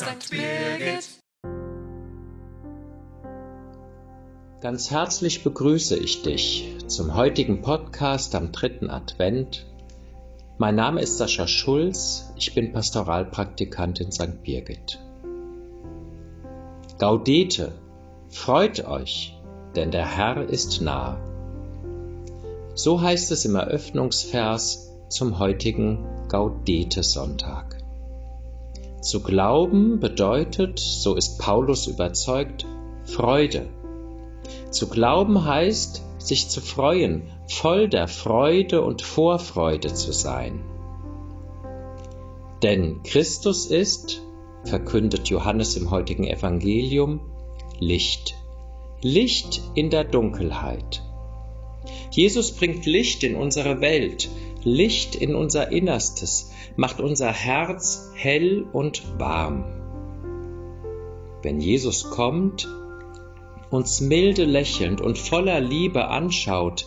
St. 0.00 0.30
Birgit. 0.30 1.10
Ganz 4.62 4.90
herzlich 4.90 5.44
begrüße 5.44 5.94
ich 5.94 6.22
dich 6.22 6.74
zum 6.86 7.14
heutigen 7.14 7.60
Podcast 7.60 8.34
am 8.34 8.50
dritten 8.50 8.88
Advent. 8.88 9.66
Mein 10.56 10.74
Name 10.74 11.02
ist 11.02 11.18
Sascha 11.18 11.46
Schulz, 11.46 12.32
ich 12.36 12.54
bin 12.54 12.72
Pastoralpraktikant 12.72 14.00
in 14.00 14.10
St. 14.10 14.42
Birgit. 14.42 14.98
Gaudete, 16.98 17.72
freut 18.30 18.86
euch, 18.86 19.38
denn 19.76 19.90
der 19.90 20.06
Herr 20.06 20.48
ist 20.48 20.80
nah. 20.80 21.18
So 22.74 23.02
heißt 23.02 23.32
es 23.32 23.44
im 23.44 23.54
Eröffnungsvers 23.54 24.94
zum 25.10 25.38
heutigen 25.38 26.26
Gaudete-Sonntag. 26.28 27.79
Zu 29.00 29.22
glauben 29.22 29.98
bedeutet, 29.98 30.78
so 30.78 31.14
ist 31.14 31.38
Paulus 31.38 31.86
überzeugt, 31.86 32.66
Freude. 33.04 33.68
Zu 34.70 34.88
glauben 34.88 35.44
heißt, 35.44 36.02
sich 36.18 36.48
zu 36.48 36.60
freuen, 36.60 37.22
voll 37.48 37.88
der 37.88 38.08
Freude 38.08 38.82
und 38.82 39.00
Vorfreude 39.00 39.94
zu 39.94 40.12
sein. 40.12 40.60
Denn 42.62 43.02
Christus 43.02 43.66
ist, 43.66 44.20
verkündet 44.64 45.28
Johannes 45.28 45.76
im 45.76 45.90
heutigen 45.90 46.24
Evangelium, 46.24 47.20
Licht. 47.78 48.34
Licht 49.00 49.62
in 49.74 49.88
der 49.88 50.04
Dunkelheit. 50.04 51.02
Jesus 52.10 52.52
bringt 52.52 52.84
Licht 52.84 53.22
in 53.22 53.34
unsere 53.34 53.80
Welt, 53.80 54.28
Licht 54.62 55.14
in 55.14 55.34
unser 55.34 55.72
Innerstes, 55.72 56.50
macht 56.76 57.00
unser 57.00 57.32
Herz 57.32 58.10
hell 58.14 58.66
und 58.72 59.18
warm. 59.18 59.64
Wenn 61.42 61.60
Jesus 61.60 62.10
kommt, 62.10 62.68
uns 63.70 64.00
milde 64.00 64.44
lächelnd 64.44 65.00
und 65.00 65.18
voller 65.18 65.60
Liebe 65.60 66.08
anschaut, 66.08 66.86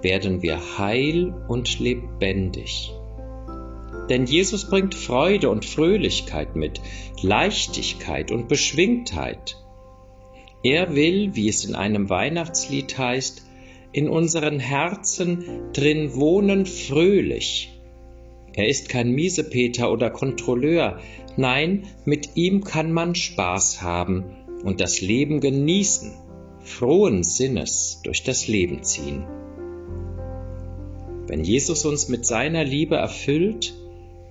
werden 0.00 0.42
wir 0.42 0.78
heil 0.78 1.34
und 1.48 1.78
lebendig. 1.80 2.92
Denn 4.08 4.26
Jesus 4.26 4.68
bringt 4.68 4.94
Freude 4.94 5.48
und 5.50 5.64
Fröhlichkeit 5.64 6.56
mit, 6.56 6.80
Leichtigkeit 7.22 8.30
und 8.30 8.48
Beschwingtheit. 8.48 9.56
Er 10.62 10.94
will, 10.94 11.34
wie 11.34 11.48
es 11.48 11.64
in 11.64 11.74
einem 11.74 12.10
Weihnachtslied 12.10 12.96
heißt, 12.96 13.46
in 13.94 14.08
unseren 14.08 14.58
Herzen 14.58 15.44
drin 15.72 16.16
wohnen 16.16 16.66
fröhlich. 16.66 17.72
Er 18.52 18.68
ist 18.68 18.88
kein 18.88 19.12
Miesepeter 19.12 19.90
oder 19.90 20.10
Kontrolleur, 20.10 20.98
nein, 21.36 21.84
mit 22.04 22.36
ihm 22.36 22.64
kann 22.64 22.92
man 22.92 23.14
Spaß 23.14 23.82
haben 23.82 24.24
und 24.64 24.80
das 24.80 25.00
Leben 25.00 25.40
genießen, 25.40 26.12
frohen 26.60 27.22
Sinnes 27.22 28.00
durch 28.02 28.24
das 28.24 28.48
Leben 28.48 28.82
ziehen. 28.82 29.24
Wenn 31.28 31.44
Jesus 31.44 31.84
uns 31.84 32.08
mit 32.08 32.26
seiner 32.26 32.64
Liebe 32.64 32.96
erfüllt, 32.96 33.74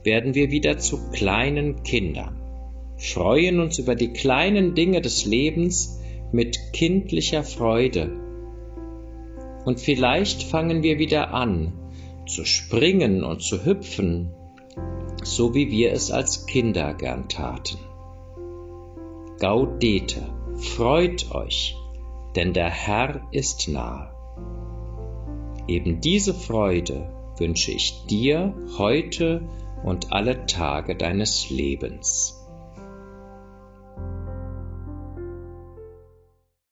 werden 0.03 0.36
wir 0.36 0.52
wieder 0.52 0.78
zu 0.78 1.09
kleinen 1.11 1.84
Kindern, 1.84 2.36
freuen 2.97 3.61
uns 3.61 3.80
über 3.80 3.95
die 3.95 4.09
kleinen 4.09 4.75
Dinge 4.75 5.00
des 5.00 5.25
Lebens 5.25 6.02
mit 6.34 6.73
kindlicher 6.73 7.44
Freude 7.44 8.22
und 9.66 9.80
vielleicht 9.80 10.44
fangen 10.44 10.83
wir 10.83 11.00
wieder 11.00 11.33
an, 11.33 11.73
zu 12.25 12.45
springen 12.45 13.23
und 13.23 13.42
zu 13.42 13.66
hüpfen, 13.66 14.33
so 15.23 15.53
wie 15.53 15.72
wir 15.72 15.92
es 15.92 16.11
als 16.11 16.45
Kinder 16.45 16.94
gern 16.94 17.30
taten. 17.30 17.78
Gaudete, 19.39 20.22
freut 20.58 21.34
euch, 21.34 21.75
denn 22.36 22.53
der 22.53 22.69
Herr 22.69 23.22
ist 23.31 23.68
nah. 23.68 24.12
Eben 25.68 26.01
diese 26.01 26.34
Freude 26.34 27.09
wünsche 27.38 27.72
ich 27.72 28.06
dir 28.06 28.53
heute 28.78 29.41
und 29.84 30.12
alle 30.12 30.45
Tage 30.45 30.95
deines 30.95 31.50
Lebens. 31.50 32.43